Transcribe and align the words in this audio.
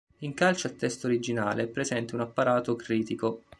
In 0.21 0.33
calce 0.33 0.65
al 0.67 0.75
testo 0.77 1.05
originale 1.05 1.61
è 1.61 1.67
presente 1.67 2.15
un 2.15 2.21
apparato 2.21 2.75
critico. 2.75 3.43